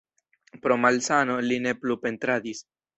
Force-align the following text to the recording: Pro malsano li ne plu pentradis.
Pro 0.63 0.77
malsano 0.87 1.37
li 1.51 1.63
ne 1.69 1.77
plu 1.85 2.03
pentradis. 2.07 2.69